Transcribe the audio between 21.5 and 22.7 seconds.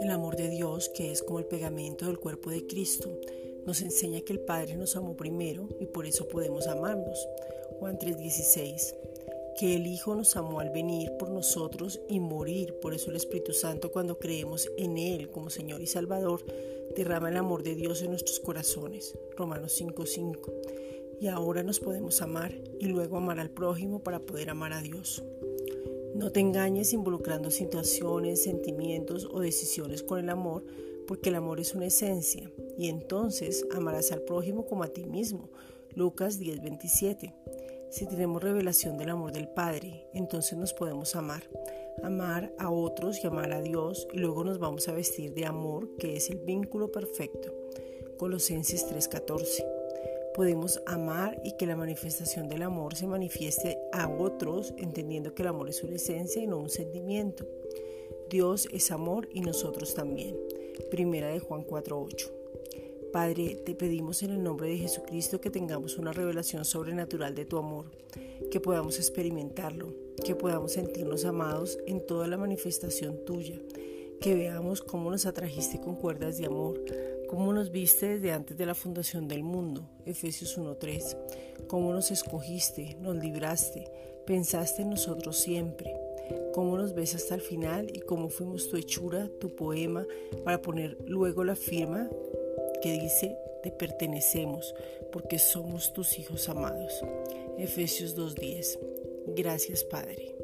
nos podemos amar